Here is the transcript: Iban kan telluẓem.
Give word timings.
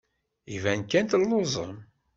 Iban 0.55 0.81
kan 0.83 1.05
telluẓem. 1.05 1.77